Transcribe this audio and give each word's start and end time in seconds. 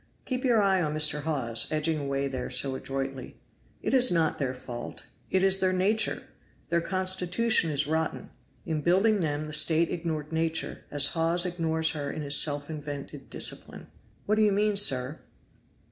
(Keep 0.25 0.43
your 0.43 0.59
eye 0.59 0.81
on 0.81 0.95
Mr. 0.95 1.21
Hawes, 1.25 1.67
edging 1.71 1.99
away 1.99 2.27
there 2.27 2.49
so 2.49 2.73
adroitly.) 2.73 3.37
It 3.83 3.93
is 3.93 4.09
not 4.09 4.39
their 4.39 4.55
fault, 4.55 5.05
it 5.29 5.43
is 5.43 5.59
their 5.59 5.73
nature; 5.73 6.23
their 6.69 6.81
constitution 6.81 7.69
is 7.69 7.85
rotten; 7.85 8.31
in 8.65 8.81
building 8.81 9.19
them 9.19 9.45
the 9.45 9.53
State 9.53 9.91
ignored 9.91 10.31
Nature, 10.31 10.85
as 10.89 11.13
Hawes 11.13 11.45
ignores 11.45 11.91
her 11.91 12.09
in 12.09 12.23
his 12.23 12.35
self 12.35 12.67
invented 12.67 13.29
discipline." 13.29 13.89
"What 14.25 14.37
do 14.37 14.41
you 14.41 14.51
mean, 14.51 14.75
sir?" 14.75 15.19